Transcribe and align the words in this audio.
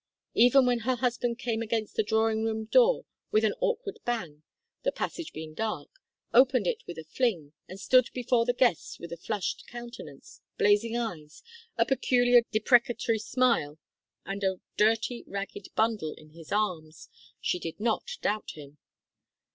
Even 0.33 0.65
when 0.65 0.79
her 0.79 0.95
husband 0.95 1.37
came 1.37 1.61
against 1.61 1.95
the 1.95 2.01
drawing 2.01 2.43
room 2.43 2.65
door 2.65 3.05
with 3.29 3.45
an 3.45 3.53
awkward 3.59 3.99
bang 4.03 4.41
the 4.81 4.91
passage 4.91 5.31
being 5.31 5.53
dark 5.53 5.89
opened 6.33 6.65
it 6.65 6.81
with 6.87 6.97
a 6.97 7.03
fling, 7.03 7.53
and 7.67 7.79
stood 7.79 8.09
before 8.11 8.43
the 8.43 8.51
guests 8.53 8.97
with 8.99 9.11
a 9.11 9.15
flushed 9.17 9.63
countenance, 9.67 10.41
blazing 10.57 10.97
eyes, 10.97 11.43
a 11.77 11.85
peculiar 11.85 12.41
deprecatory 12.49 13.19
smile, 13.19 13.77
and 14.25 14.43
a 14.43 14.59
dirty 14.75 15.23
ragged 15.27 15.67
bundle 15.75 16.15
in 16.17 16.31
his 16.31 16.51
arms, 16.51 17.07
she 17.39 17.59
did 17.59 17.79
not 17.79 18.09
doubt 18.23 18.53
him. 18.55 18.79